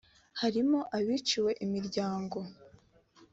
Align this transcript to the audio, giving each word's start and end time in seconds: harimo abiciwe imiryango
harimo 0.41 0.79
abiciwe 0.97 1.51
imiryango 1.65 2.39